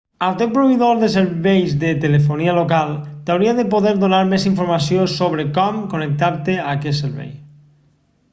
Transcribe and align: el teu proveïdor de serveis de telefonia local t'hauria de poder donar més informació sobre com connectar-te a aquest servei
el 0.27 0.35
teu 0.37 0.47
proveïdor 0.53 1.01
de 1.01 1.09
serveis 1.15 1.75
de 1.83 1.91
telefonia 2.05 2.55
local 2.59 2.95
t'hauria 3.27 3.55
de 3.59 3.67
poder 3.75 3.93
donar 4.05 4.23
més 4.33 4.49
informació 4.53 5.07
sobre 5.19 5.47
com 5.59 5.79
connectar-te 5.93 6.57
a 6.65 6.67
aquest 6.75 7.05
servei 7.07 7.31